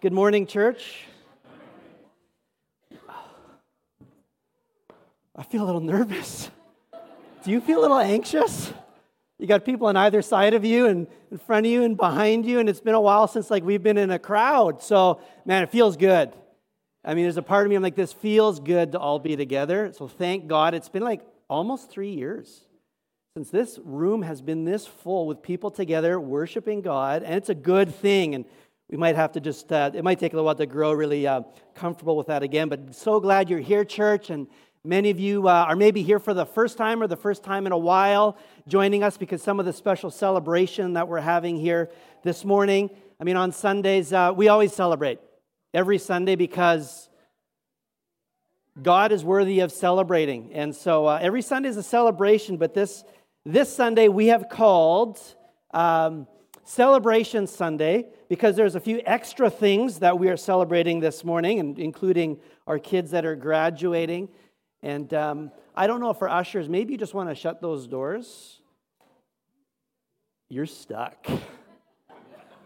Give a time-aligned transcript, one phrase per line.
[0.00, 1.06] Good morning, church.
[5.34, 6.52] I feel a little nervous.
[7.42, 8.72] Do you feel a little anxious?
[9.40, 12.46] You got people on either side of you and in front of you and behind
[12.46, 14.84] you, and it's been a while since like we've been in a crowd.
[14.84, 16.32] So, man, it feels good.
[17.04, 19.34] I mean, there's a part of me I'm like, this feels good to all be
[19.34, 19.92] together.
[19.92, 20.74] So thank God.
[20.74, 22.60] It's been like almost three years
[23.34, 27.54] since this room has been this full with people together worshiping God, and it's a
[27.54, 28.36] good thing.
[28.36, 28.44] And
[28.90, 31.26] we might have to just, uh, it might take a little while to grow really
[31.26, 31.42] uh,
[31.74, 32.70] comfortable with that again.
[32.70, 34.30] But so glad you're here, church.
[34.30, 34.46] And
[34.82, 37.66] many of you uh, are maybe here for the first time or the first time
[37.66, 41.90] in a while joining us because some of the special celebration that we're having here
[42.22, 42.88] this morning.
[43.20, 45.20] I mean, on Sundays, uh, we always celebrate
[45.74, 47.10] every Sunday because
[48.80, 50.54] God is worthy of celebrating.
[50.54, 53.04] And so uh, every Sunday is a celebration, but this,
[53.44, 55.20] this Sunday we have called
[55.72, 56.26] um,
[56.68, 62.38] Celebration Sunday because there's a few extra things that we are celebrating this morning, including
[62.66, 64.28] our kids that are graduating.
[64.82, 68.60] And um, I don't know for ushers, maybe you just want to shut those doors.
[70.50, 71.26] You're stuck.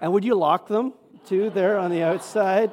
[0.00, 2.73] and would you lock them too there on the outside?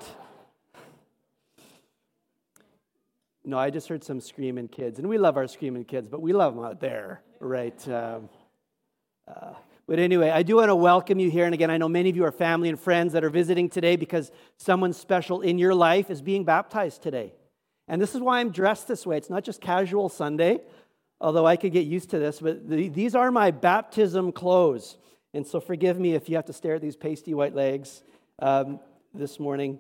[3.45, 6.33] No, I just heard some screaming kids, and we love our screaming kids, but we
[6.33, 7.87] love them out there, right?
[7.87, 8.29] Um,
[9.27, 9.53] uh,
[9.89, 11.45] but anyway, I do want to welcome you here.
[11.45, 13.95] And again, I know many of you are family and friends that are visiting today
[13.95, 17.33] because someone special in your life is being baptized today.
[17.87, 19.17] And this is why I'm dressed this way.
[19.17, 20.59] It's not just casual Sunday,
[21.19, 24.95] although I could get used to this, but the, these are my baptism clothes.
[25.33, 28.03] And so forgive me if you have to stare at these pasty white legs
[28.43, 28.79] um,
[29.15, 29.79] this morning.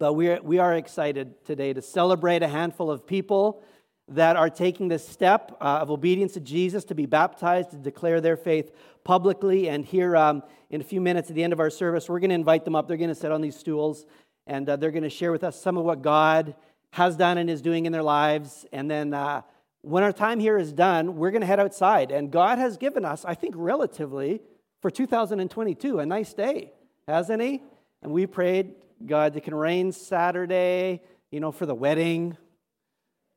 [0.00, 3.62] But we are, we are excited today to celebrate a handful of people
[4.08, 8.20] that are taking this step uh, of obedience to Jesus to be baptized, to declare
[8.20, 8.70] their faith
[9.04, 9.68] publicly.
[9.68, 12.30] And here um, in a few minutes at the end of our service, we're going
[12.30, 12.86] to invite them up.
[12.86, 14.06] They're going to sit on these stools
[14.46, 16.54] and uh, they're going to share with us some of what God
[16.92, 18.64] has done and is doing in their lives.
[18.72, 19.42] And then uh,
[19.82, 22.12] when our time here is done, we're going to head outside.
[22.12, 24.40] And God has given us, I think, relatively
[24.80, 26.72] for 2022, a nice day,
[27.08, 27.60] hasn't He?
[28.02, 32.36] And we prayed, God, it can rain Saturday, you know, for the wedding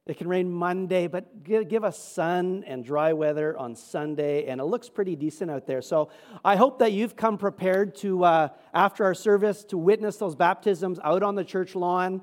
[0.10, 4.64] it can rain Monday, but give us sun and dry weather on Sunday, and it
[4.64, 5.82] looks pretty decent out there.
[5.82, 6.10] So
[6.44, 11.00] I hope that you've come prepared to, uh, after our service, to witness those baptisms
[11.04, 12.22] out on the church lawn,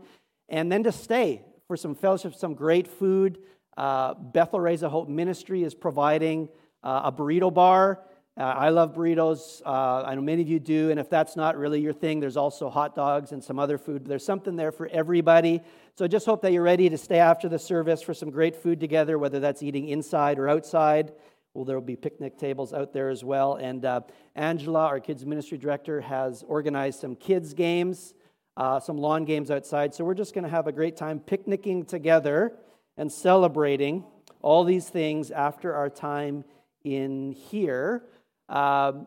[0.49, 3.39] and then to stay for some fellowship, some great food.
[3.77, 6.49] Uh, Bethel Raise a Hope Ministry is providing
[6.83, 8.01] uh, a burrito bar
[8.39, 9.63] uh, I love burritos.
[9.65, 10.91] Uh, I know many of you do.
[10.91, 14.05] And if that's not really your thing, there's also hot dogs and some other food.
[14.05, 15.63] There's something there for everybody.
[15.95, 18.55] So I just hope that you're ready to stay after the service for some great
[18.55, 21.13] food together, whether that's eating inside or outside.
[21.55, 23.55] Well, there will be picnic tables out there as well.
[23.55, 24.03] And uh,
[24.35, 28.13] Angela, our kids ministry director, has organized some kids' games,
[28.59, 29.95] uh, some lawn games outside.
[29.95, 32.53] So we're just going to have a great time picnicking together
[32.99, 34.05] and celebrating
[34.43, 36.45] all these things after our time
[36.85, 38.03] in here.
[38.49, 39.07] Um,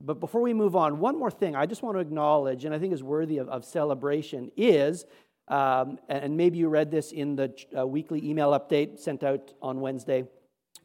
[0.00, 2.78] but before we move on, one more thing I just want to acknowledge, and I
[2.78, 5.04] think is worthy of, of celebration, is,
[5.48, 9.80] um, and maybe you read this in the uh, weekly email update sent out on
[9.80, 10.24] Wednesday,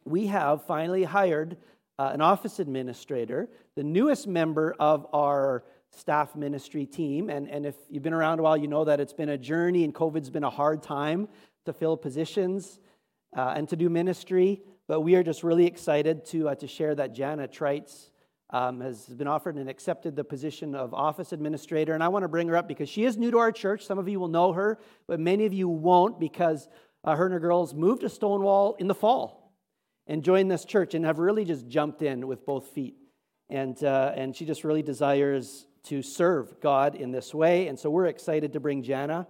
[0.03, 1.57] we have finally hired
[1.97, 7.29] uh, an office administrator, the newest member of our staff ministry team.
[7.29, 9.83] And, and if you've been around a while, you know that it's been a journey,
[9.83, 11.29] and COVID's been a hard time
[11.65, 12.79] to fill positions
[13.35, 14.61] uh, and to do ministry.
[14.87, 18.11] But we are just really excited to, uh, to share that Jana Trites
[18.51, 21.93] um, has been offered and accepted the position of office administrator.
[21.93, 23.85] And I want to bring her up because she is new to our church.
[23.85, 26.69] Some of you will know her, but many of you won't because
[27.03, 29.53] uh, her and her girls moved to Stonewall in the fall
[30.07, 32.95] and joined this church and have really just jumped in with both feet.
[33.49, 37.67] And, uh, and she just really desires to serve God in this way.
[37.67, 39.27] And so we're excited to bring Jana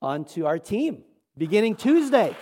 [0.00, 1.04] onto our team
[1.36, 2.34] beginning Tuesday.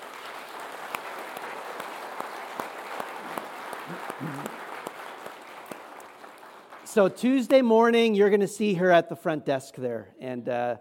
[6.96, 10.76] So Tuesday morning, you're going to see her at the front desk there, and uh,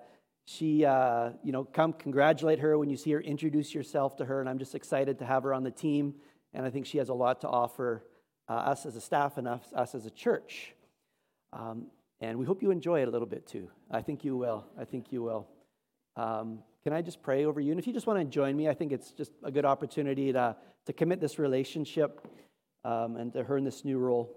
[0.46, 3.20] she, uh, you know, come congratulate her when you see her.
[3.20, 6.16] Introduce yourself to her, and I'm just excited to have her on the team.
[6.54, 8.06] And I think she has a lot to offer
[8.48, 10.74] uh, us as a staff and us, us as a church.
[11.52, 11.88] Um,
[12.22, 13.70] and we hope you enjoy it a little bit too.
[13.92, 14.66] I think you will.
[14.80, 15.50] I think you will.
[16.16, 17.72] Um, can I just pray over you?
[17.72, 20.32] And if you just want to join me, I think it's just a good opportunity
[20.32, 20.56] to,
[20.86, 22.26] to commit this relationship
[22.86, 24.34] um, and to her in this new role.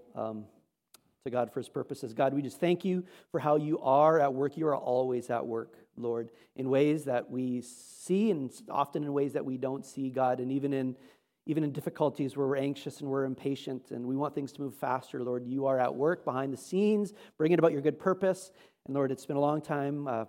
[1.25, 2.13] To God for his purposes.
[2.13, 4.55] God, we just thank you for how you are at work.
[4.55, 9.33] You are always at work, Lord, in ways that we see and often in ways
[9.33, 10.95] that we don't see, God, and even in
[11.45, 14.75] even in difficulties where we're anxious and we're impatient and we want things to move
[14.75, 18.51] faster, Lord, you are at work behind the scenes, bringing about your good purpose.
[18.85, 20.25] And Lord, it's been a long time uh,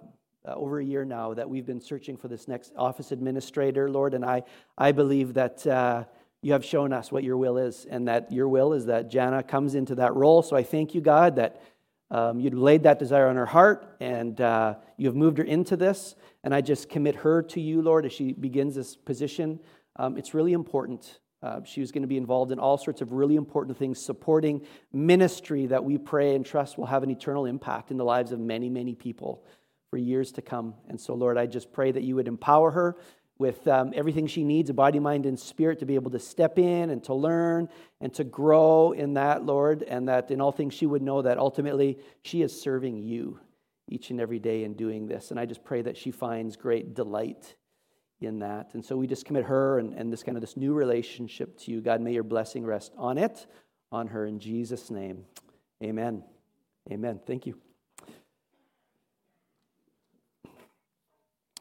[0.48, 4.14] uh, over a year now that we've been searching for this next office administrator, Lord,
[4.14, 4.42] and I,
[4.78, 6.04] I believe that uh,
[6.42, 9.42] you have shown us what your will is, and that your will is that Jana
[9.42, 10.42] comes into that role.
[10.42, 11.60] So I thank you, God, that
[12.10, 15.76] um, you'd laid that desire on her heart, and uh, you have moved her into
[15.76, 16.16] this.
[16.42, 19.60] And I just commit her to you, Lord, as she begins this position.
[19.96, 21.20] Um, it's really important.
[21.42, 24.62] Uh, she was going to be involved in all sorts of really important things, supporting
[24.92, 28.40] ministry that we pray and trust will have an eternal impact in the lives of
[28.40, 29.44] many, many people
[29.90, 30.74] for years to come.
[30.88, 32.96] And so, Lord, I just pray that you would empower her
[33.40, 36.58] with um, everything she needs a body, mind, and spirit to be able to step
[36.58, 37.70] in and to learn
[38.02, 41.38] and to grow in that, Lord, and that in all things she would know that
[41.38, 43.40] ultimately she is serving you
[43.88, 45.30] each and every day in doing this.
[45.30, 47.54] And I just pray that she finds great delight
[48.20, 48.74] in that.
[48.74, 51.72] And so we just commit her and, and this kind of this new relationship to
[51.72, 51.80] you.
[51.80, 53.46] God, may your blessing rest on it,
[53.90, 55.24] on her in Jesus' name.
[55.82, 56.22] Amen.
[56.92, 57.18] Amen.
[57.26, 57.69] Thank you.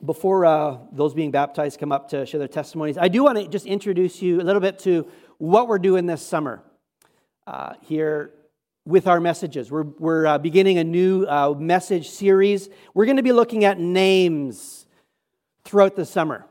[0.04, 3.48] Before uh, those being baptized come up to share their testimonies, I do want to
[3.48, 5.08] just introduce you a little bit to
[5.38, 6.64] what we're doing this summer
[7.48, 8.32] uh, here
[8.86, 9.70] with our messages.
[9.70, 12.70] We're, we're uh, beginning a new uh, message series.
[12.94, 14.86] We're going to be looking at names
[15.64, 16.46] throughout the summer.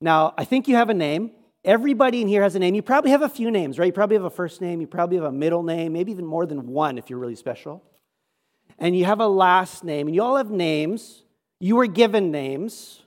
[0.00, 1.30] Now, I think you have a name.
[1.64, 2.74] Everybody in here has a name.
[2.74, 3.86] You probably have a few names, right?
[3.86, 6.46] You probably have a first name, you probably have a middle name, maybe even more
[6.46, 7.82] than one if you're really special.
[8.78, 11.22] And you have a last name, and you all have names
[11.60, 13.02] you were given names,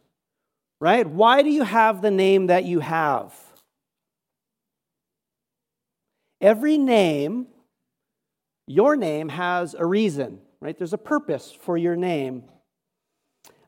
[0.80, 1.06] right?
[1.06, 3.34] Why do you have the name that you have?
[6.42, 7.48] Every name,
[8.68, 10.78] your name has a reason, right?
[10.78, 12.44] There's a purpose for your name.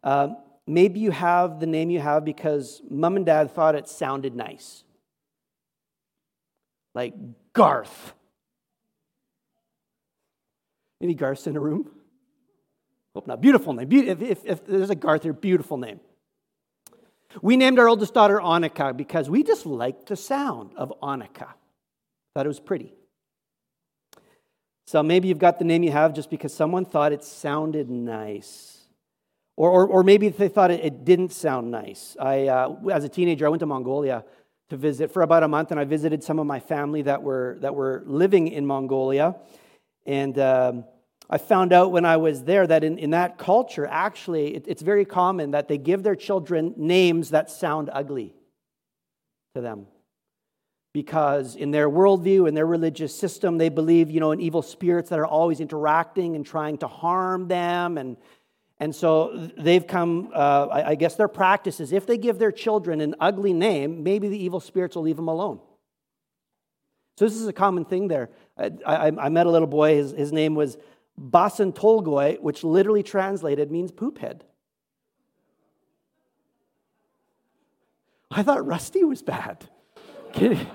[0.03, 0.29] Uh,
[0.65, 4.83] maybe you have the name you have because mom and dad thought it sounded nice.
[6.95, 7.13] Like
[7.53, 8.13] Garth.
[11.01, 11.89] Any Garths in a room?
[13.13, 13.41] Hope not.
[13.41, 13.91] Beautiful name.
[13.91, 15.99] If, if, if there's a Garth here, beautiful name.
[17.41, 21.53] We named our oldest daughter Annika because we just liked the sound of Annika.
[22.33, 22.93] Thought it was pretty.
[24.87, 28.77] So maybe you've got the name you have just because someone thought it sounded nice.
[29.55, 32.17] Or, or, or maybe they thought it, it didn't sound nice.
[32.19, 34.25] I, uh, as a teenager, I went to Mongolia
[34.69, 37.57] to visit for about a month, and I visited some of my family that were,
[37.61, 39.35] that were living in Mongolia.
[40.05, 40.85] And um,
[41.33, 44.81] I found out when I was there that in, in that culture, actually, it, it's
[44.81, 48.35] very common that they give their children names that sound ugly
[49.55, 49.87] to them.
[50.93, 55.09] Because in their worldview, in their religious system, they believe, you know, in evil spirits
[55.09, 57.97] that are always interacting and trying to harm them.
[57.97, 58.17] And,
[58.77, 62.51] and so they've come, uh, I, I guess their practice is if they give their
[62.51, 65.61] children an ugly name, maybe the evil spirits will leave them alone.
[67.17, 68.29] So this is a common thing there.
[68.57, 70.77] I, I, I met a little boy, his, his name was
[71.17, 74.43] Basan Tolgoy, which literally translated means poop head.
[78.29, 79.65] I thought Rusty was bad.
[80.33, 80.67] Can,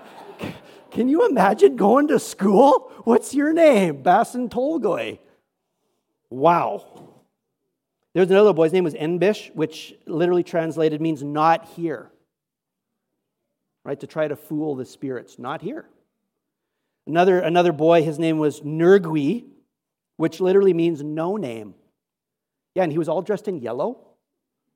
[0.91, 2.93] can you imagine going to school?
[3.05, 4.03] What's your name?
[4.03, 5.19] Basan Tolgoy.
[6.29, 6.85] Wow.
[8.13, 12.11] There's another boy's name was Enbish, which literally translated means not here.
[13.85, 13.99] Right?
[14.01, 15.39] To try to fool the spirits.
[15.39, 15.89] Not here.
[17.07, 19.45] Another, another boy, his name was Nurgui,
[20.17, 21.75] which literally means no name.
[22.75, 24.07] Yeah, and he was all dressed in yellow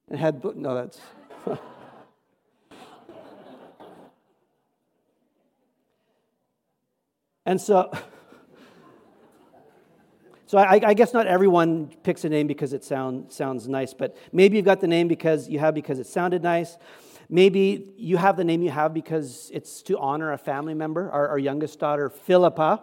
[0.09, 1.01] and had, no, that's.
[7.47, 7.93] and so,
[10.47, 14.17] so I, I, guess not everyone picks a name because it sound, sounds nice, but
[14.33, 16.77] maybe you've got the name because you have because it sounded nice.
[17.29, 21.09] Maybe you have the name you have because it's to honor a family member.
[21.11, 22.83] Our, our youngest daughter, Philippa,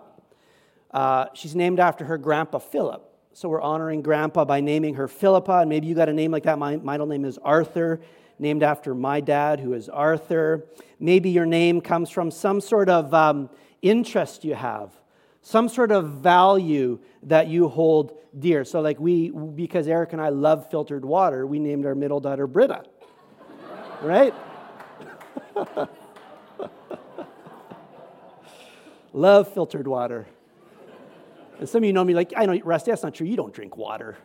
[0.98, 3.08] uh, she's named after her grandpa, Philip.
[3.32, 5.60] So we're honoring grandpa by naming her Philippa.
[5.60, 6.58] And maybe you got a name like that.
[6.58, 8.02] My middle name is Arthur,
[8.40, 10.66] named after my dad, who is Arthur.
[11.00, 13.52] Maybe your name comes from some sort of um,
[13.84, 14.92] interest you have,
[15.44, 18.66] some sort of value that you hold dear.
[18.66, 22.48] So, like we, because Eric and I love filtered water, we named our middle daughter
[22.48, 22.86] Britta.
[24.02, 24.34] right?
[29.14, 30.26] love filtered water.
[31.60, 33.26] And some of you know me like, I know, Rusty, that's not true.
[33.26, 34.18] You don't drink water.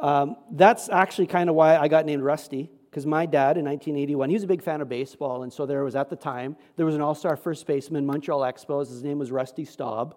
[0.00, 4.30] Um, that's actually kind of why I got named Rusty, because my dad in 1981,
[4.30, 5.42] he was a big fan of baseball.
[5.42, 8.40] And so there was at the time, there was an all star first baseman, Montreal
[8.40, 8.90] Expos.
[8.90, 10.14] His name was Rusty Staub.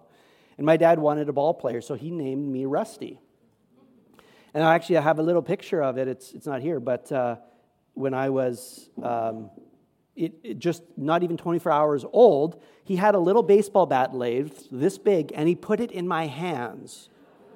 [0.57, 3.19] And my dad wanted a ball player, so he named me Rusty.
[4.53, 6.07] And I actually have a little picture of it.
[6.07, 7.37] It's, it's not here, but uh,
[7.93, 9.49] when I was um,
[10.15, 14.53] it, it just not even 24 hours old, he had a little baseball bat lathe
[14.71, 17.09] this big, and he put it in my hands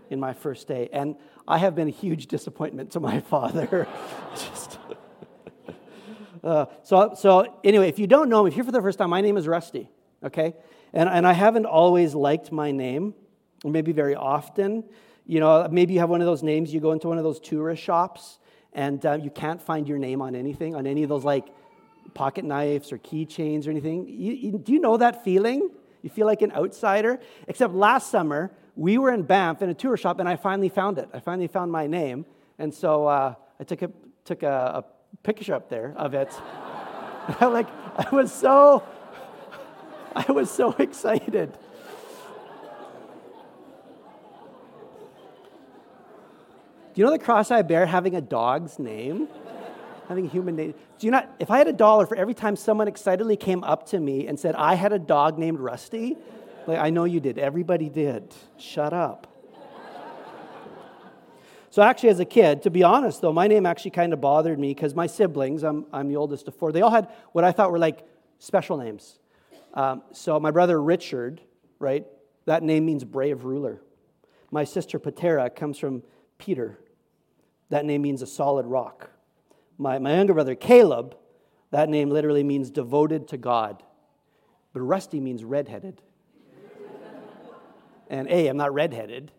[0.10, 0.90] in my first day.
[0.94, 1.16] And
[1.48, 3.88] I have been a huge disappointment to my father.
[4.34, 4.80] Just,
[6.44, 9.00] uh, so, so, anyway, if you don't know me, if you're here for the first
[9.00, 9.90] time, my name is Rusty,
[10.24, 10.54] okay?
[10.94, 13.16] And, and I haven't always liked my name,
[13.64, 14.84] or maybe very often.
[15.26, 17.40] You know, maybe you have one of those names, you go into one of those
[17.40, 18.40] tourist shops,
[18.74, 21.48] and uh, you can't find your name on anything, on any of those like
[22.14, 24.08] pocket knives or keychains or anything.
[24.08, 25.70] You, you, do you know that feeling?
[26.02, 27.20] You feel like an outsider?
[27.48, 30.98] Except last summer, we were in Banff in a tour shop, and I finally found
[30.98, 31.10] it.
[31.14, 32.26] I finally found my name.
[32.60, 33.92] And so uh, I took, a,
[34.24, 36.32] took a, a picture up there of it.
[37.40, 38.84] I like, I was so,
[40.16, 41.58] I was so excited.
[46.94, 49.28] Do you know the cross I bear having a dog's name?
[50.08, 50.74] Having human name.
[51.00, 53.88] Do you not, if I had a dollar for every time someone excitedly came up
[53.88, 56.16] to me and said, I had a dog named Rusty,
[56.68, 57.38] like, I know you did.
[57.38, 58.34] Everybody did.
[58.58, 59.28] Shut up.
[61.70, 64.58] So, actually, as a kid, to be honest, though, my name actually kind of bothered
[64.58, 67.52] me because my siblings, I'm, I'm the oldest of four, they all had what I
[67.52, 68.08] thought were like
[68.40, 69.20] special names.
[69.74, 71.42] Um, so, my brother Richard,
[71.80, 72.06] right,
[72.46, 73.82] that name means brave ruler.
[74.52, 76.04] My sister Petra comes from
[76.38, 76.80] Peter.
[77.72, 79.10] That name means a solid rock.
[79.78, 81.16] My, my younger brother Caleb,
[81.72, 83.84] that name literally means devoted to God.
[84.74, 86.02] But Rusty means redheaded.
[88.10, 89.32] and A, I'm not redheaded.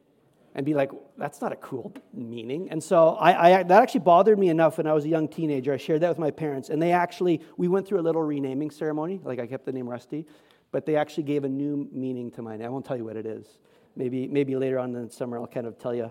[0.55, 2.71] And be like, that's not a cool meaning.
[2.71, 5.73] And so I, I, that actually bothered me enough when I was a young teenager.
[5.75, 6.71] I shared that with my parents.
[6.71, 9.21] And they actually, we went through a little renaming ceremony.
[9.23, 10.26] Like I kept the name Rusty.
[10.73, 12.66] But they actually gave a new meaning to my name.
[12.66, 13.59] I won't tell you what it is.
[13.97, 16.11] Maybe, maybe later on in the summer, I'll kind of tell you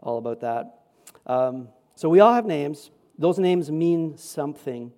[0.00, 0.80] all about that.
[1.26, 2.90] Um, so we all have names.
[3.18, 4.92] Those names mean something.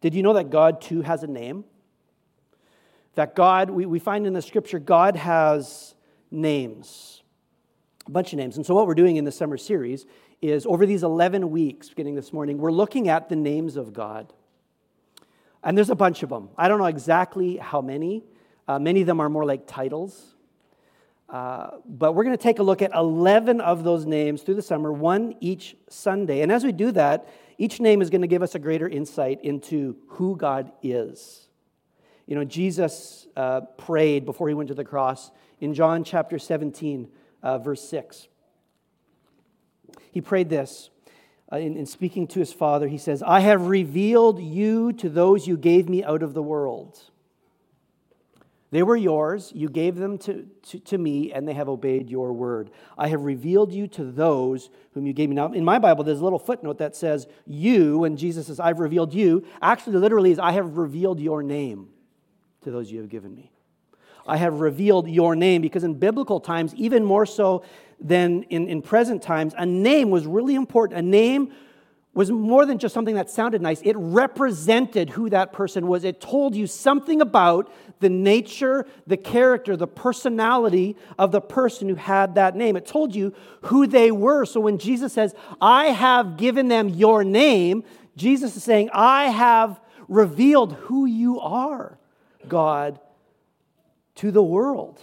[0.00, 1.64] Did you know that God too has a name?
[3.14, 5.94] That God, we, we find in the scripture, God has
[6.30, 7.22] names,
[8.06, 8.56] a bunch of names.
[8.56, 10.04] And so, what we're doing in the summer series
[10.42, 14.32] is over these 11 weeks, beginning this morning, we're looking at the names of God.
[15.62, 16.50] And there's a bunch of them.
[16.58, 18.24] I don't know exactly how many.
[18.68, 20.33] Uh, many of them are more like titles.
[21.34, 24.62] Uh, but we're going to take a look at 11 of those names through the
[24.62, 26.42] summer, one each Sunday.
[26.42, 29.42] And as we do that, each name is going to give us a greater insight
[29.42, 31.48] into who God is.
[32.26, 37.08] You know, Jesus uh, prayed before he went to the cross in John chapter 17,
[37.42, 38.28] uh, verse 6.
[40.12, 40.90] He prayed this
[41.52, 42.86] uh, in, in speaking to his Father.
[42.86, 46.96] He says, I have revealed you to those you gave me out of the world.
[48.74, 49.52] They were yours.
[49.54, 52.72] You gave them to, to, to, me, and they have obeyed your word.
[52.98, 55.36] I have revealed you to those whom you gave me.
[55.36, 58.80] Now, in my Bible, there's a little footnote that says, You, and Jesus says, I've
[58.80, 59.46] revealed you.
[59.62, 61.90] Actually, literally, is I have revealed your name
[62.62, 63.52] to those you have given me.
[64.26, 67.62] I have revealed your name because in biblical times, even more so
[68.00, 70.98] than in, in present times, a name was really important.
[70.98, 71.52] A name
[72.14, 73.82] was more than just something that sounded nice.
[73.82, 76.04] It represented who that person was.
[76.04, 81.96] It told you something about the nature, the character, the personality of the person who
[81.96, 82.76] had that name.
[82.76, 84.44] It told you who they were.
[84.44, 87.82] So when Jesus says, I have given them your name,
[88.16, 91.98] Jesus is saying, I have revealed who you are,
[92.46, 93.00] God,
[94.16, 95.02] to the world.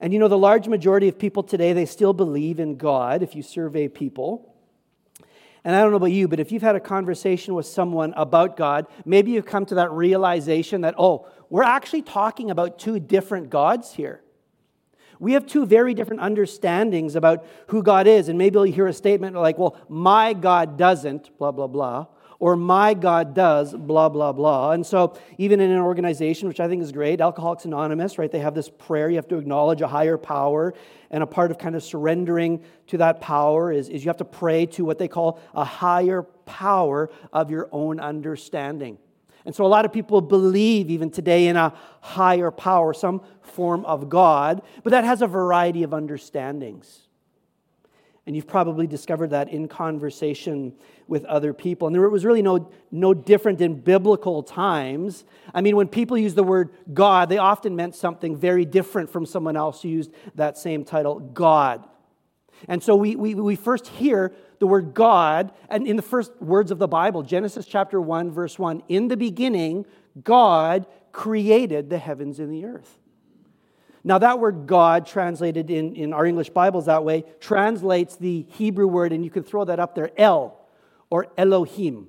[0.00, 3.34] And you know, the large majority of people today, they still believe in God if
[3.34, 4.51] you survey people.
[5.64, 8.56] And I don't know about you, but if you've had a conversation with someone about
[8.56, 13.48] God, maybe you've come to that realization that, oh, we're actually talking about two different
[13.48, 14.22] gods here.
[15.20, 18.28] We have two very different understandings about who God is.
[18.28, 22.06] And maybe you'll hear a statement like, well, my God doesn't, blah, blah, blah
[22.42, 24.72] or my God does, blah, blah, blah.
[24.72, 28.40] And so, even in an organization, which I think is great, Alcoholics Anonymous, right, they
[28.40, 29.08] have this prayer.
[29.08, 30.74] You have to acknowledge a higher power.
[31.12, 34.24] And a part of kind of surrendering to that power is, is you have to
[34.24, 38.98] pray to what they call a higher power of your own understanding.
[39.44, 43.84] And so, a lot of people believe even today in a higher power, some form
[43.84, 47.01] of God, but that has a variety of understandings.
[48.26, 50.74] And you've probably discovered that in conversation
[51.08, 51.88] with other people.
[51.88, 55.24] And there was really no, no different in biblical times.
[55.52, 59.26] I mean, when people use the word God, they often meant something very different from
[59.26, 61.84] someone else who used that same title, God.
[62.68, 66.70] And so we, we, we first hear the word God, and in the first words
[66.70, 69.84] of the Bible, Genesis chapter 1, verse 1, in the beginning,
[70.22, 73.01] God created the heavens and the earth.
[74.04, 78.88] Now, that word God, translated in, in our English Bibles that way, translates the Hebrew
[78.88, 80.58] word, and you can throw that up there, El
[81.08, 82.08] or Elohim.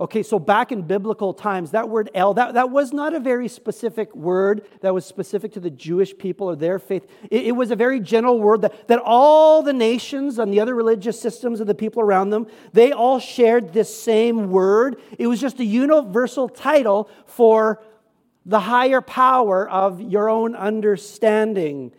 [0.00, 3.46] Okay, so back in biblical times, that word El, that, that was not a very
[3.46, 7.06] specific word that was specific to the Jewish people or their faith.
[7.30, 10.74] It, it was a very general word that, that all the nations and the other
[10.74, 14.96] religious systems of the people around them, they all shared this same word.
[15.18, 17.80] It was just a universal title for
[18.44, 21.92] the higher power of your own understanding.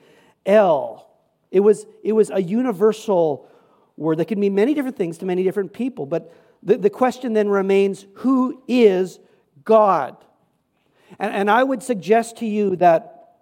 [0.45, 1.09] El.
[1.51, 3.47] It was, it was a universal
[3.95, 6.33] word that could mean many different things to many different people, but
[6.63, 9.19] the, the question then remains who is
[9.63, 10.17] God?
[11.19, 13.35] And, and I would suggest to you that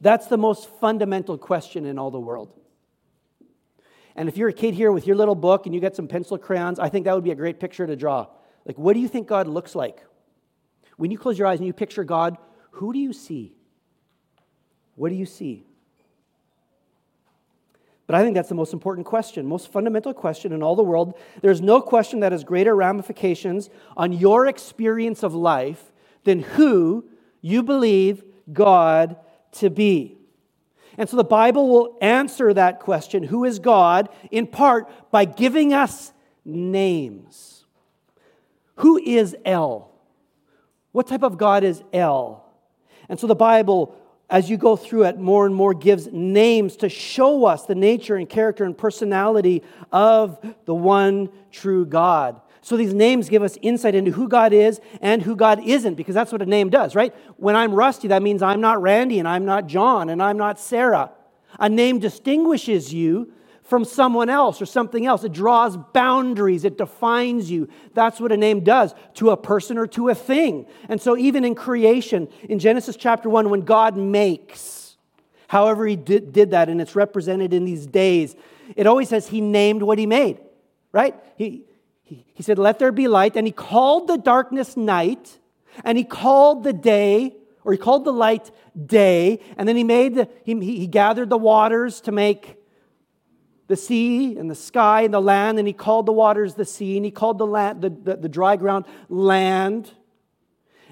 [0.00, 2.52] that's the most fundamental question in all the world.
[4.14, 6.38] And if you're a kid here with your little book and you got some pencil
[6.38, 8.26] crayons, I think that would be a great picture to draw.
[8.64, 10.02] Like, what do you think God looks like?
[10.96, 12.36] When you close your eyes and you picture God,
[12.70, 13.54] who do you see?
[14.94, 15.66] What do you see?
[18.06, 21.18] But I think that's the most important question, most fundamental question in all the world.
[21.42, 25.92] There's no question that has greater ramifications on your experience of life
[26.24, 27.04] than who
[27.40, 28.22] you believe
[28.52, 29.16] God
[29.52, 30.18] to be.
[30.96, 35.74] And so the Bible will answer that question, who is God, in part by giving
[35.74, 36.12] us
[36.44, 37.64] names.
[38.76, 39.90] Who is El?
[40.96, 42.42] What type of God is El?
[43.10, 43.94] And so the Bible
[44.30, 48.16] as you go through it, more and more gives names to show us the nature
[48.16, 49.62] and character and personality
[49.92, 52.40] of the one true God.
[52.62, 56.14] So these names give us insight into who God is and who God isn't, because
[56.14, 57.14] that's what a name does, right?
[57.36, 60.58] When I'm Rusty, that means I'm not Randy and I'm not John and I'm not
[60.58, 61.10] Sarah.
[61.60, 63.34] A name distinguishes you
[63.66, 65.24] from someone else or something else.
[65.24, 67.68] It draws boundaries, it defines you.
[67.94, 70.66] That's what a name does to a person or to a thing.
[70.88, 74.96] And so, even in creation, in Genesis chapter 1, when God makes,
[75.48, 78.36] however he did, did that, and it's represented in these days,
[78.76, 80.38] it always says he named what he made,
[80.92, 81.14] right?
[81.36, 81.64] He,
[82.04, 83.36] he, he said, Let there be light.
[83.36, 85.38] And he called the darkness night,
[85.84, 88.52] and he called the day, or he called the light
[88.86, 92.56] day, and then he made the, he, he gathered the waters to make
[93.68, 96.96] the sea and the sky and the land, and he called the waters the sea,
[96.96, 99.92] and he called the, land, the, the, the dry ground land.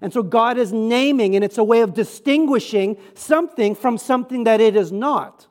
[0.00, 4.60] And so God is naming, and it's a way of distinguishing something from something that
[4.60, 5.46] it is not.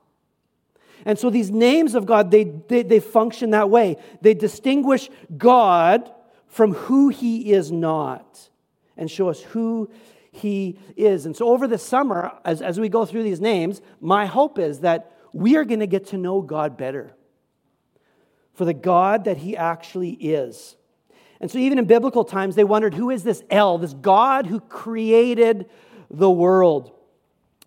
[1.05, 3.97] And so these names of God, they, they, they function that way.
[4.21, 6.11] They distinguish God
[6.47, 8.49] from who he is not
[8.95, 9.89] and show us who
[10.31, 11.25] he is.
[11.25, 14.79] And so over the summer, as, as we go through these names, my hope is
[14.79, 17.13] that we are going to get to know God better
[18.53, 20.75] for the God that He actually is.
[21.41, 24.61] And so, even in biblical times, they wondered who is this El, this God who
[24.61, 25.69] created
[26.09, 26.91] the world?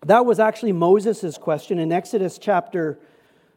[0.05, 2.99] That was actually Moses' question in Exodus chapter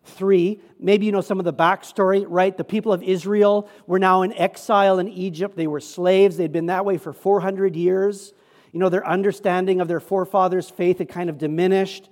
[0.04, 0.60] 3.
[0.78, 2.56] Maybe you know some of the backstory, right?
[2.56, 5.56] The people of Israel were now in exile in Egypt.
[5.56, 8.32] They were slaves, they'd been that way for 400 years.
[8.72, 12.08] You know, their understanding of their forefathers' faith had kind of diminished.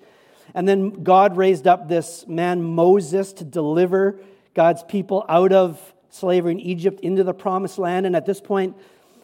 [0.55, 4.21] And then God raised up this man, Moses, to deliver
[4.55, 5.81] God's people out of
[6.11, 8.07] slavery in Egypt into the promised land.
[8.07, 8.77] And at this point,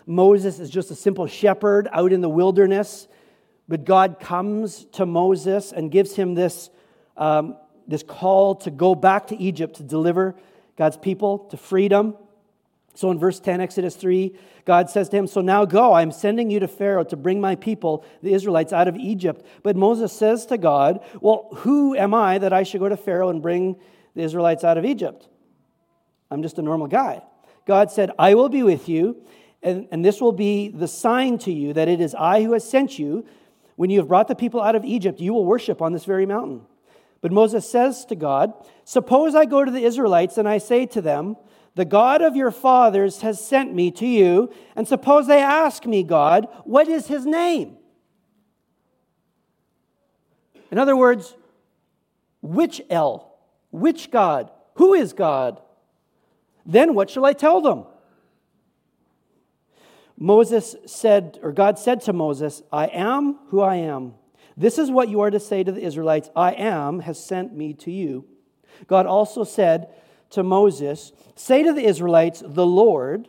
[0.07, 3.09] Moses is just a simple shepherd out in the wilderness.
[3.69, 6.71] But God comes to Moses and gives him this,
[7.17, 7.57] um,
[7.89, 10.35] this call to go back to Egypt to deliver
[10.77, 12.17] God's people to freedom.
[12.95, 16.49] So in verse 10, Exodus 3, God says to him, So now go, I'm sending
[16.49, 19.45] you to Pharaoh to bring my people, the Israelites, out of Egypt.
[19.65, 23.31] But Moses says to God, Well, who am I that I should go to Pharaoh
[23.31, 23.77] and bring
[24.15, 25.29] the Israelites out of Egypt?
[26.31, 27.23] I'm just a normal guy.
[27.67, 29.23] God said, I will be with you,
[29.63, 32.69] and, and this will be the sign to you that it is I who has
[32.69, 33.27] sent you.
[33.77, 36.27] When you have brought the people out of Egypt, you will worship on this very
[36.27, 36.63] mountain.
[37.21, 38.53] But Moses says to God,
[38.85, 41.37] Suppose I go to the Israelites and I say to them,
[41.75, 46.03] the God of your fathers has sent me to you, and suppose they ask me,
[46.03, 47.77] God, what is his name?
[50.71, 51.37] In other words,
[52.43, 53.37] which El?
[53.71, 54.51] Which God?
[54.75, 55.61] Who is God?
[56.65, 57.85] Then what shall I tell them?
[60.17, 64.15] Moses said, or God said to Moses, I am who I am.
[64.57, 67.75] This is what you are to say to the Israelites I am has sent me
[67.75, 68.25] to you.
[68.87, 69.89] God also said,
[70.35, 73.29] to Moses, Say to the Israelites, The Lord,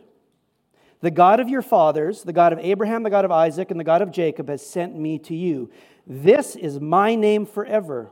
[1.00, 3.84] the God of your fathers, the God of Abraham, the God of Isaac, and the
[3.84, 5.70] God of Jacob, has sent me to you.
[6.06, 8.10] This is my name forever,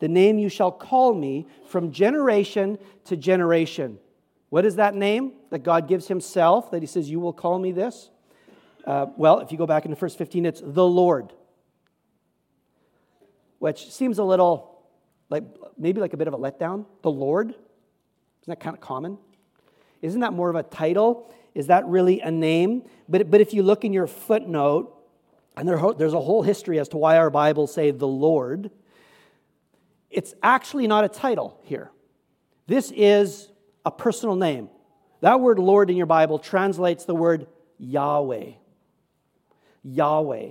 [0.00, 3.98] the name you shall call me from generation to generation.
[4.50, 7.72] What is that name that God gives himself, that he says, You will call me
[7.72, 8.10] this?
[8.86, 11.32] Uh, well, if you go back into verse 15, it's the Lord,
[13.58, 14.74] which seems a little
[15.30, 15.42] like
[15.78, 16.84] maybe like a bit of a letdown.
[17.02, 17.54] The Lord?
[18.44, 19.18] Isn't that kind of common?
[20.02, 22.82] Isn't that more of a title is that really a name?
[23.08, 24.90] But, but if you look in your footnote,
[25.56, 28.70] and there, there's a whole history as to why our Bibles say the Lord,
[30.10, 31.90] it's actually not a title here.
[32.66, 33.50] This is
[33.84, 34.68] a personal name.
[35.20, 37.46] That word Lord in your Bible translates the word
[37.78, 38.52] Yahweh.
[39.82, 40.50] Yahweh.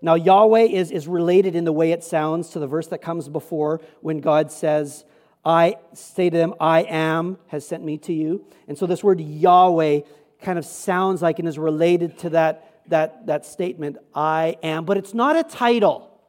[0.00, 3.28] Now, Yahweh is, is related in the way it sounds to the verse that comes
[3.28, 5.04] before when God says,
[5.48, 8.44] I say to them, I am has sent me to you.
[8.68, 10.00] And so this word Yahweh
[10.42, 14.98] kind of sounds like and is related to that, that, that statement, I am, but
[14.98, 16.20] it's not a title.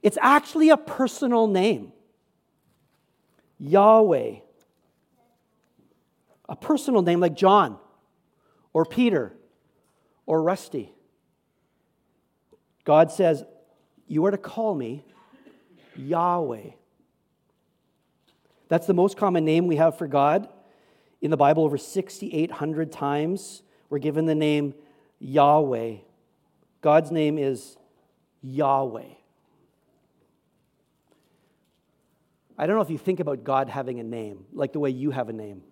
[0.00, 1.90] It's actually a personal name.
[3.58, 4.36] Yahweh.
[6.48, 7.78] A personal name like John
[8.72, 9.34] or Peter
[10.24, 10.92] or Rusty.
[12.84, 13.42] God says,
[14.06, 15.04] You are to call me
[15.96, 16.70] Yahweh.
[18.74, 20.48] That's the most common name we have for God.
[21.22, 24.74] In the Bible, over 6,800 times, we're given the name
[25.20, 25.98] Yahweh.
[26.80, 27.76] God's name is
[28.42, 29.04] Yahweh.
[32.58, 35.12] I don't know if you think about God having a name, like the way you
[35.12, 35.62] have a name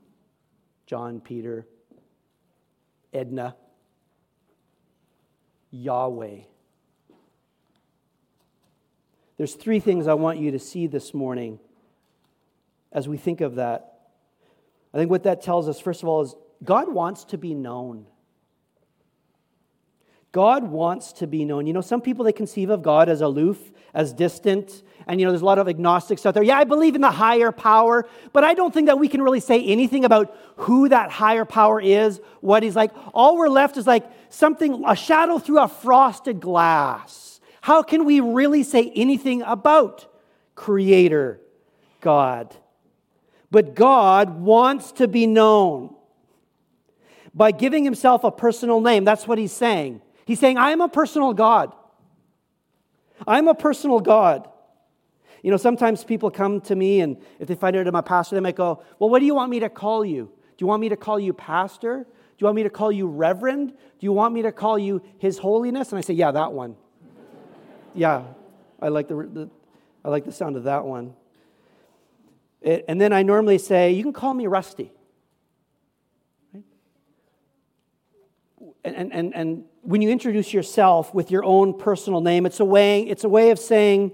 [0.86, 1.66] John, Peter,
[3.12, 3.56] Edna,
[5.72, 6.42] Yahweh.
[9.38, 11.58] There's three things I want you to see this morning
[12.92, 13.92] as we think of that.
[14.94, 18.06] I think what that tells us, first of all, is God wants to be known.
[20.32, 21.66] God wants to be known.
[21.66, 25.32] You know, some people they conceive of God as aloof, as distant, and you know,
[25.32, 26.42] there's a lot of agnostics out there.
[26.42, 29.40] Yeah, I believe in the higher power, but I don't think that we can really
[29.40, 32.92] say anything about who that higher power is, what he's like.
[33.12, 37.40] All we're left is like something, a shadow through a frosted glass.
[37.60, 40.06] How can we really say anything about
[40.54, 41.40] Creator
[42.00, 42.56] God?
[43.52, 45.94] But God wants to be known
[47.34, 49.04] by giving himself a personal name.
[49.04, 50.00] That's what he's saying.
[50.24, 51.70] He's saying, I am a personal God.
[53.26, 54.48] I'm a personal God.
[55.42, 58.36] You know, sometimes people come to me, and if they find out I'm a pastor,
[58.36, 60.32] they might go, Well, what do you want me to call you?
[60.56, 62.04] Do you want me to call you pastor?
[62.04, 63.68] Do you want me to call you reverend?
[63.68, 65.90] Do you want me to call you his holiness?
[65.90, 66.74] And I say, Yeah, that one.
[67.94, 68.22] yeah,
[68.80, 69.50] I like the, the,
[70.02, 71.12] I like the sound of that one.
[72.64, 74.92] And then I normally say, You can call me Rusty.
[78.84, 83.02] And, and, and when you introduce yourself with your own personal name, it's a way,
[83.02, 84.12] it's a way of saying,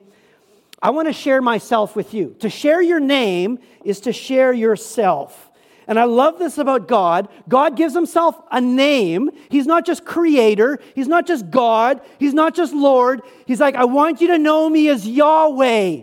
[0.83, 2.37] I want to share myself with you.
[2.41, 5.51] To share your name is to share yourself.
[5.87, 7.29] And I love this about God.
[7.49, 9.31] God gives himself a name.
[9.51, 13.23] He's not just creator, he's not just God, he's not just Lord.
[13.47, 16.03] He's like, I want you to know me as Yahweh.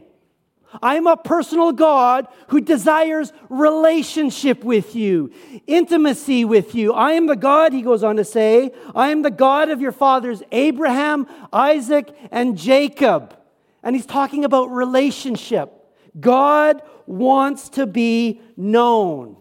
[0.81, 5.31] I'm a personal God who desires relationship with you,
[5.67, 6.93] intimacy with you.
[6.93, 9.91] I am the God, he goes on to say, I am the God of your
[9.91, 13.38] fathers, Abraham, Isaac, and Jacob.
[13.83, 15.71] And he's talking about relationship.
[16.19, 19.38] God wants to be known.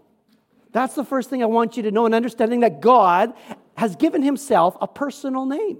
[0.72, 3.32] That's the first thing I want you to know, and understanding that God
[3.76, 5.78] has given himself a personal name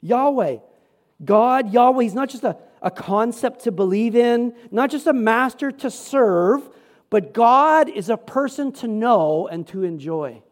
[0.00, 0.58] Yahweh.
[1.24, 5.70] God, Yahweh, he's not just a a concept to believe in, not just a master
[5.70, 6.68] to serve,
[7.08, 10.42] but God is a person to know and to enjoy.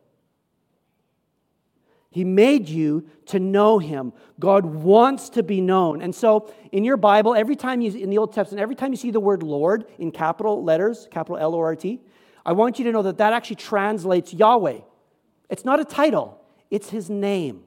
[2.10, 4.12] He made you to know him.
[4.38, 6.02] God wants to be known.
[6.02, 8.96] And so in your Bible, every time you, in the Old Testament, every time you
[8.96, 12.00] see the word Lord in capital letters, capital L O R D,
[12.44, 14.80] I want you to know that that actually translates Yahweh.
[15.48, 16.40] It's not a title,
[16.70, 17.62] it's his name.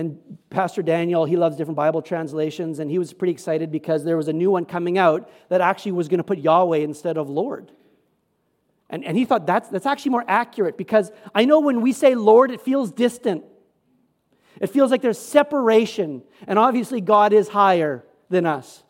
[0.00, 4.16] And Pastor Daniel, he loves different Bible translations, and he was pretty excited because there
[4.16, 7.28] was a new one coming out that actually was going to put Yahweh instead of
[7.28, 7.70] Lord.
[8.88, 12.14] And, and he thought that's, that's actually more accurate because I know when we say
[12.14, 13.44] Lord, it feels distant.
[14.58, 18.82] It feels like there's separation, and obviously God is higher than us.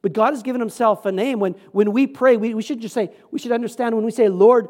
[0.00, 1.40] But God has given himself a name.
[1.40, 4.30] When, when we pray, we, we should just say, we should understand when we say
[4.30, 4.68] Lord,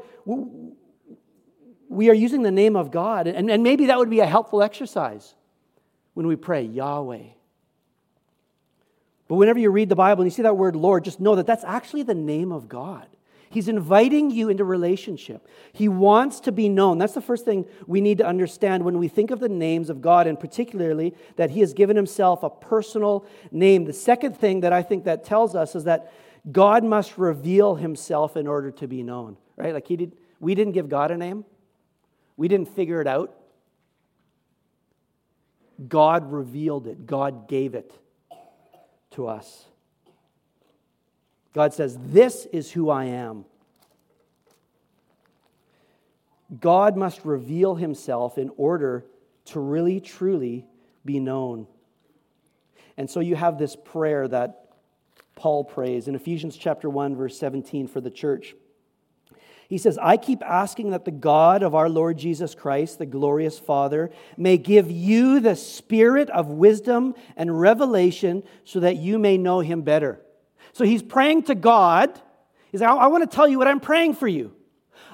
[1.88, 3.26] we are using the name of God.
[3.26, 5.34] And, and maybe that would be a helpful exercise
[6.14, 7.24] when we pray, Yahweh.
[9.28, 11.46] But whenever you read the Bible and you see that word Lord, just know that
[11.46, 13.08] that's actually the name of God.
[13.48, 15.46] He's inviting you into relationship.
[15.72, 16.98] He wants to be known.
[16.98, 20.02] That's the first thing we need to understand when we think of the names of
[20.02, 23.84] God, and particularly that He has given Himself a personal name.
[23.84, 26.12] The second thing that I think that tells us is that
[26.50, 29.36] God must reveal Himself in order to be known.
[29.56, 29.72] Right?
[29.72, 30.16] Like He did.
[30.40, 31.44] We didn't give God a name.
[32.36, 33.34] We didn't figure it out.
[35.88, 37.92] God revealed it, God gave it
[39.12, 39.64] to us.
[41.52, 43.44] God says, This is who I am.
[46.60, 49.04] God must reveal himself in order
[49.46, 50.66] to really, truly
[51.04, 51.66] be known.
[52.96, 54.66] And so you have this prayer that
[55.34, 58.54] Paul prays in Ephesians chapter 1 verse 17 for the church.
[59.68, 63.58] He says, I keep asking that the God of our Lord Jesus Christ, the glorious
[63.58, 69.60] Father, may give you the spirit of wisdom and revelation so that you may know
[69.60, 70.20] him better.
[70.72, 72.20] So he's praying to God.
[72.70, 74.54] He's like, I, want to tell you what I'm praying for you.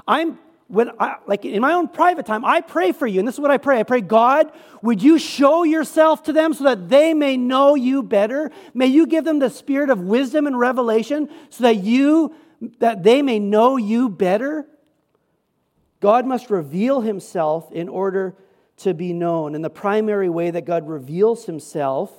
[0.07, 0.39] I'm
[0.73, 3.41] when I, like in my own private time, I pray for you, and this is
[3.41, 3.79] what I pray.
[3.79, 8.03] I pray, God, would you show yourself to them so that they may know you
[8.03, 8.51] better?
[8.73, 12.35] May you give them the spirit of wisdom and revelation so that you
[12.79, 14.67] that they may know you better?
[16.01, 18.37] God must reveal himself in order
[18.79, 19.55] to be known.
[19.55, 22.11] And the primary way that God reveals himself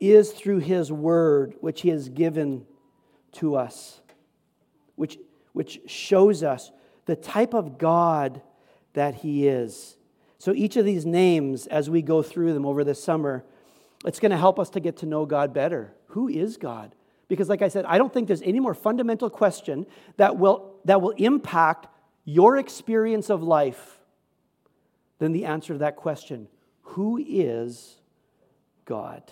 [0.00, 2.66] is through his word, which he has given
[3.32, 4.00] to us,
[4.96, 5.18] which,
[5.52, 6.72] which shows us
[7.06, 8.42] the type of God
[8.94, 9.96] that he is.
[10.38, 13.44] So each of these names, as we go through them over the summer,
[14.04, 15.94] it's going to help us to get to know God better.
[16.08, 16.94] Who is God?
[17.32, 19.86] Because, like I said, I don't think there's any more fundamental question
[20.18, 21.86] that will, that will impact
[22.26, 24.00] your experience of life
[25.18, 26.46] than the answer to that question
[26.82, 27.96] Who is
[28.84, 29.22] God?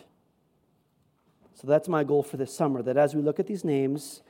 [1.53, 4.23] So that's my goal for this summer that as we look at these names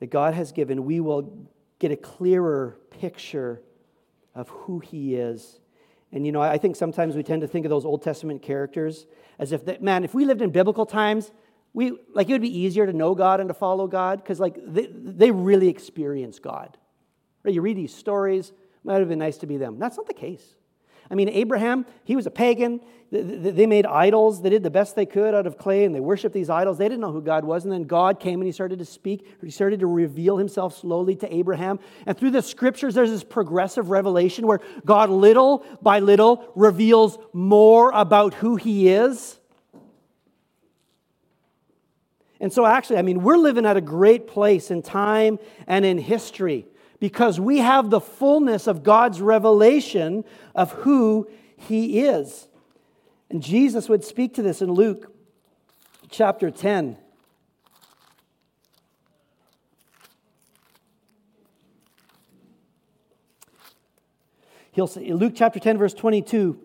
[0.00, 1.46] that God has given, we will
[1.78, 3.62] get a clearer picture
[4.34, 5.60] of who He is.
[6.10, 9.06] And you know, I think sometimes we tend to think of those Old Testament characters
[9.38, 11.30] as if, that, man, if we lived in biblical times,
[11.72, 14.56] we like it would be easier to know God and to follow God because like
[14.66, 16.76] they, they really experience God.
[17.44, 17.54] Right?
[17.54, 18.52] You read these stories,
[18.84, 19.78] might have been nice to be them.
[19.78, 20.56] That's not the case.
[21.10, 22.80] I mean, Abraham, he was a pagan.
[23.10, 24.42] They made idols.
[24.42, 26.78] They did the best they could out of clay and they worshiped these idols.
[26.78, 27.64] They didn't know who God was.
[27.64, 29.26] And then God came and he started to speak.
[29.42, 31.80] He started to reveal himself slowly to Abraham.
[32.06, 37.90] And through the scriptures, there's this progressive revelation where God, little by little, reveals more
[37.90, 39.39] about who he is.
[42.40, 45.98] And so, actually, I mean, we're living at a great place in time and in
[45.98, 46.66] history
[46.98, 50.24] because we have the fullness of God's revelation
[50.54, 52.48] of who He is.
[53.28, 55.12] And Jesus would speak to this in Luke
[56.10, 56.96] chapter 10.
[64.72, 66.58] He'll say, Luke chapter 10, verse 22.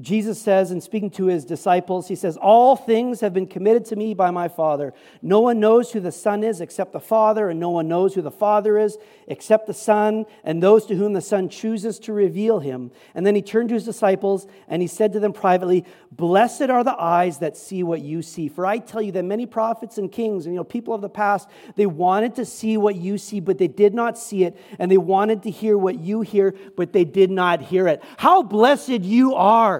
[0.00, 3.96] Jesus says, in speaking to his disciples, he says, All things have been committed to
[3.96, 4.94] me by my Father.
[5.22, 8.22] No one knows who the Son is except the Father, and no one knows who
[8.22, 12.60] the Father is except the Son, and those to whom the Son chooses to reveal
[12.60, 12.92] him.
[13.16, 16.84] And then he turned to his disciples and he said to them privately, Blessed are
[16.84, 18.48] the eyes that see what you see.
[18.48, 21.08] For I tell you that many prophets and kings and you know, people of the
[21.08, 24.56] past, they wanted to see what you see, but they did not see it.
[24.78, 28.02] And they wanted to hear what you hear, but they did not hear it.
[28.18, 29.71] How blessed you are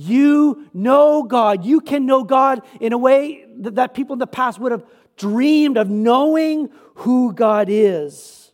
[0.00, 1.64] you know God.
[1.64, 4.84] You can know God in a way that, that people in the past would have
[5.16, 8.52] dreamed of knowing who God is.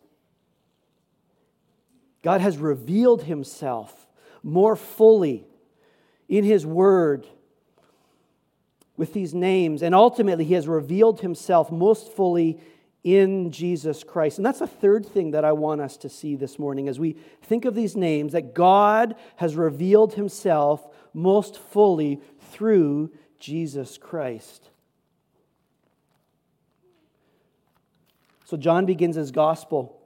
[2.23, 4.09] God has revealed himself
[4.43, 5.47] more fully
[6.29, 7.27] in his word
[8.97, 12.59] with these names, and ultimately, he has revealed himself most fully
[13.05, 14.39] in Jesus Christ.
[14.39, 17.13] And that's the third thing that I want us to see this morning as we
[17.43, 22.21] think of these names that God has revealed himself most fully
[22.53, 24.69] through Jesus Christ.
[28.45, 29.99] So John begins his gospel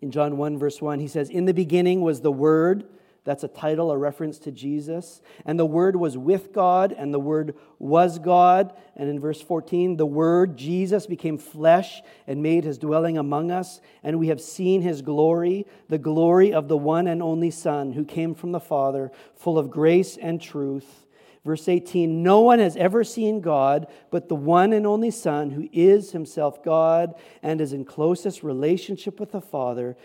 [0.00, 1.00] in John 1, verse 1.
[1.00, 2.84] He says, In the beginning was the Word
[3.24, 5.22] that's a title, a reference to Jesus.
[5.44, 8.72] And the Word was with God, and the Word was God.
[8.96, 13.80] And in verse 14, the Word, Jesus, became flesh and made his dwelling among us.
[14.02, 18.04] And we have seen his glory, the glory of the one and only Son who
[18.04, 21.06] came from the Father, full of grace and truth.
[21.44, 25.68] Verse 18 No one has ever seen God, but the one and only Son, who
[25.72, 29.96] is himself God and is in closest relationship with the Father,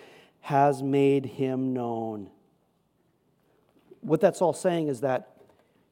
[0.41, 2.29] has made him known
[4.07, 5.37] what that's all saying is that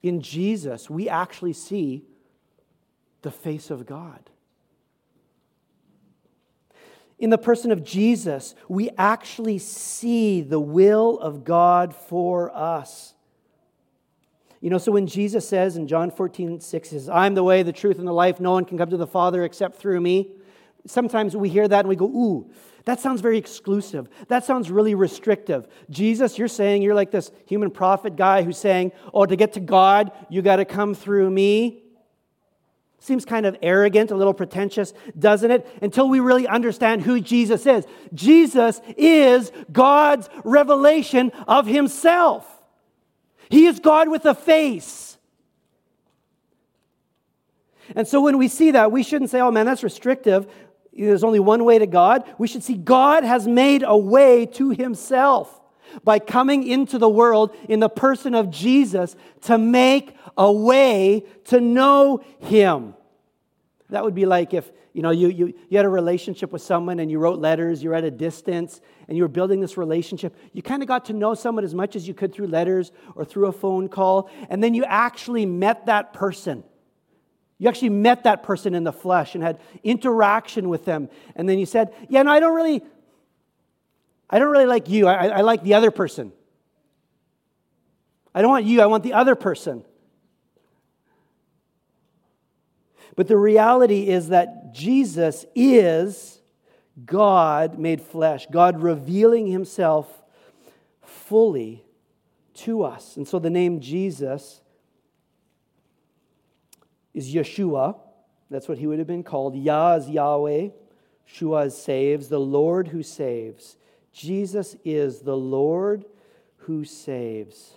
[0.02, 2.06] in Jesus, we actually see
[3.22, 4.30] the face of God.
[7.18, 13.14] In the person of Jesus, we actually see the will of God for us.
[14.62, 17.74] You know, so when Jesus says in John 14, 6, says, I'm the way, the
[17.74, 20.32] truth, and the life, no one can come to the Father except through me.
[20.88, 22.52] Sometimes we hear that and we go, ooh,
[22.86, 24.08] that sounds very exclusive.
[24.28, 25.68] That sounds really restrictive.
[25.90, 29.60] Jesus, you're saying you're like this human prophet guy who's saying, oh, to get to
[29.60, 31.82] God, you got to come through me.
[33.00, 35.68] Seems kind of arrogant, a little pretentious, doesn't it?
[35.82, 37.86] Until we really understand who Jesus is.
[38.14, 42.48] Jesus is God's revelation of himself.
[43.50, 45.18] He is God with a face.
[47.96, 50.52] And so when we see that, we shouldn't say, oh man, that's restrictive.
[50.96, 52.24] There's only one way to God.
[52.38, 55.60] We should see God has made a way to himself
[56.04, 61.60] by coming into the world in the person of Jesus to make a way to
[61.60, 62.96] know him.
[63.90, 67.00] That would be like if you know you, you, you had a relationship with someone
[67.00, 70.36] and you wrote letters, you're at a distance, and you were building this relationship.
[70.54, 73.26] You kind of got to know someone as much as you could through letters or
[73.26, 76.64] through a phone call, and then you actually met that person.
[77.58, 81.10] You actually met that person in the flesh and had interaction with them.
[81.36, 82.84] And then you said, Yeah, no, I don't really,
[84.30, 85.08] I don't really like you.
[85.08, 86.34] I, I like the other person.
[88.34, 89.84] I don't want you, I want the other person.
[93.16, 96.42] But the reality is that Jesus is
[97.06, 100.22] God made flesh, God revealing himself
[101.02, 101.86] fully
[102.56, 103.18] to us.
[103.18, 104.62] And so the name Jesus
[107.16, 107.96] is Yeshua.
[108.52, 109.56] That's what he would have been called.
[109.56, 110.70] Yah is Yahweh.
[111.26, 113.78] Shua is saves, the Lord who saves.
[114.14, 116.06] Jesus is the Lord
[116.58, 117.74] who saves.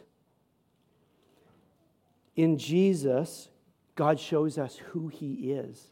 [2.36, 3.48] In Jesus,
[3.94, 5.88] God shows us who He is.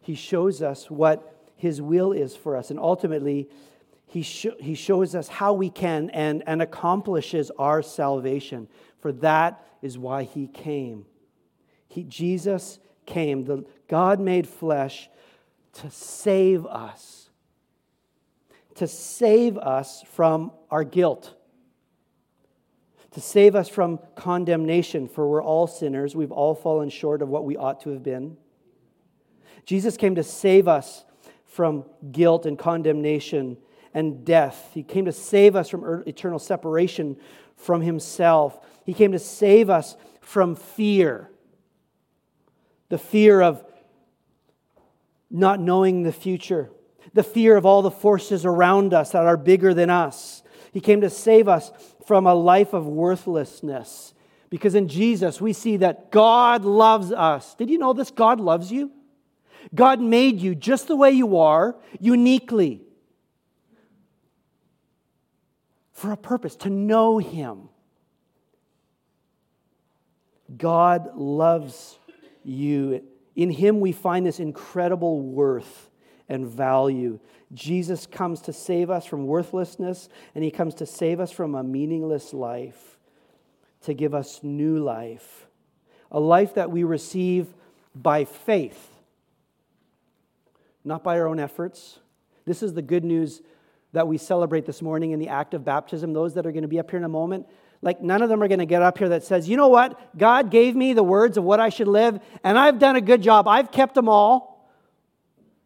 [0.00, 2.70] He shows us what His will is for us.
[2.70, 3.48] And ultimately,
[4.06, 8.66] He, sh- he shows us how we can and, and accomplishes our salvation.
[8.98, 11.06] For that is why He came.
[11.92, 15.10] He, Jesus came, the God made flesh,
[15.74, 17.28] to save us.
[18.76, 21.34] To save us from our guilt
[23.12, 26.16] to save us from condemnation, for we're all sinners.
[26.16, 28.36] We've all fallen short of what we ought to have been.
[29.66, 31.04] Jesus came to save us
[31.44, 33.58] from guilt and condemnation
[33.92, 34.70] and death.
[34.72, 37.18] He came to save us from eternal separation
[37.54, 38.58] from Himself.
[38.84, 41.28] He came to save us from fear
[42.92, 43.64] the fear of
[45.30, 46.70] not knowing the future,
[47.14, 50.42] the fear of all the forces around us that are bigger than us.
[50.74, 51.72] He came to save us
[52.06, 54.12] from a life of worthlessness.
[54.50, 57.54] Because in Jesus, we see that God loves us.
[57.54, 58.10] Did you know this?
[58.10, 58.90] God loves you.
[59.74, 62.82] God made you just the way you are, uniquely,
[65.94, 67.70] for a purpose to know Him.
[70.58, 71.96] God loves
[72.44, 73.02] you.
[73.34, 75.90] In Him, we find this incredible worth
[76.28, 77.18] and value.
[77.52, 81.62] Jesus comes to save us from worthlessness, and he comes to save us from a
[81.62, 82.98] meaningless life,
[83.82, 85.46] to give us new life,
[86.10, 87.52] a life that we receive
[87.94, 88.88] by faith,
[90.84, 91.98] not by our own efforts.
[92.46, 93.42] This is the good news
[93.92, 96.14] that we celebrate this morning in the act of baptism.
[96.14, 97.46] Those that are going to be up here in a moment,
[97.82, 100.16] like none of them are going to get up here that says, you know what?
[100.16, 103.22] God gave me the words of what I should live, and I've done a good
[103.22, 103.48] job.
[103.48, 104.52] I've kept them all.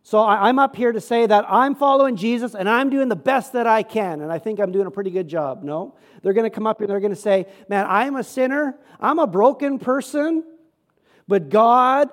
[0.02, 3.54] So I'm up here to say that I'm following Jesus and I'm doing the best
[3.54, 5.64] that I can, and I think I'm doing a pretty good job.
[5.64, 8.78] No, they're going to come up here they're going to say, Man, I'm a sinner,
[9.00, 10.44] I'm a broken person,
[11.26, 12.08] but God,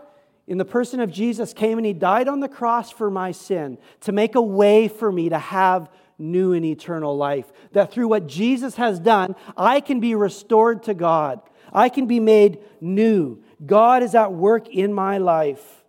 [0.47, 3.77] in the person of Jesus, came and He died on the cross for my sin
[4.01, 5.87] to make a way for me to have
[6.17, 7.51] new and eternal life.
[7.71, 12.19] That through what Jesus has done, I can be restored to God, I can be
[12.19, 13.41] made new.
[13.65, 15.83] God is at work in my life.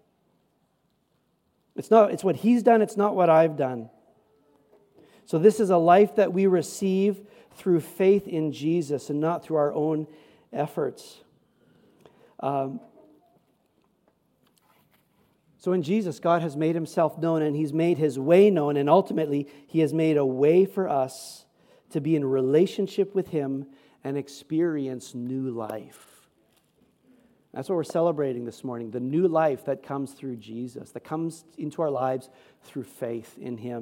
[1.76, 3.90] It's not it's what he's done, it's not what I've done.
[5.26, 7.20] So this is a life that we receive
[7.56, 10.06] through faith in Jesus and not through our own
[10.52, 11.20] efforts.
[12.40, 12.80] Um,
[15.64, 18.90] so in Jesus, God has made himself known and he's made his way known, and
[18.90, 21.46] ultimately, he has made a way for us
[21.88, 23.64] to be in relationship with him
[24.04, 26.28] and experience new life.
[27.54, 31.46] That's what we're celebrating this morning the new life that comes through Jesus, that comes
[31.56, 32.28] into our lives
[32.64, 33.72] through faith in Him.